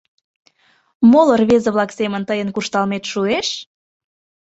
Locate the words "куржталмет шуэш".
2.51-3.47